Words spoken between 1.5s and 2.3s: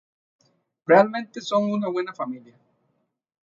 una buena